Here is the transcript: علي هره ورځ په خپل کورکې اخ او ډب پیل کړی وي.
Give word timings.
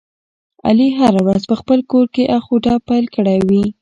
علي 0.67 0.87
هره 0.99 1.21
ورځ 1.27 1.43
په 1.49 1.55
خپل 1.61 1.79
کورکې 1.91 2.23
اخ 2.37 2.43
او 2.51 2.57
ډب 2.63 2.79
پیل 2.89 3.05
کړی 3.15 3.37
وي. 3.49 3.63